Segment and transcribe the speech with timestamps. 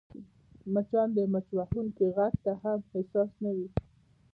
[0.73, 3.67] مچان د مچ وهونکي غږ ته هم حساس نه وي